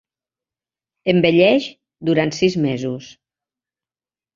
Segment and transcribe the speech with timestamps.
[1.13, 1.69] Envelleix
[2.11, 3.15] durant sis mesos.